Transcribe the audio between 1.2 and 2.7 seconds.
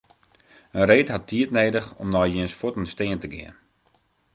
tiid nedich om nei jins